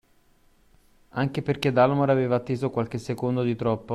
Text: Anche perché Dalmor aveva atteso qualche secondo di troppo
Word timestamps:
Anche 1.09 1.43
perché 1.43 1.71
Dalmor 1.71 2.09
aveva 2.09 2.37
atteso 2.37 2.71
qualche 2.71 2.97
secondo 2.97 3.43
di 3.43 3.55
troppo 3.55 3.89